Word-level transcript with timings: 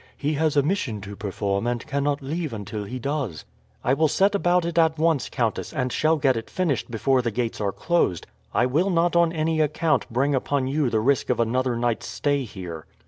"He 0.17 0.33
has 0.33 0.57
a 0.57 0.63
mission 0.63 0.99
to 1.01 1.15
perform, 1.15 1.67
and 1.67 1.85
cannot 1.85 2.23
leave 2.23 2.53
until 2.53 2.85
he 2.85 2.97
does." 2.97 3.45
"I 3.83 3.93
will 3.93 4.07
set 4.07 4.33
about 4.33 4.65
it 4.65 4.79
at 4.79 4.97
once, 4.97 5.29
countess, 5.29 5.71
and 5.71 5.91
shall 5.93 6.17
get 6.17 6.35
it 6.35 6.49
finished 6.49 6.89
before 6.89 7.21
the 7.21 7.29
gates 7.29 7.61
are 7.61 7.71
closed. 7.71 8.25
I 8.51 8.65
will 8.65 8.89
not 8.89 9.15
on 9.15 9.31
any 9.31 9.59
account 9.61 10.09
bring 10.11 10.33
upon 10.33 10.65
you 10.65 10.89
the 10.89 10.99
risk 10.99 11.29
of 11.29 11.39
another 11.39 11.75
night's 11.75 12.07
stay 12.07 12.45
here." 12.45 12.87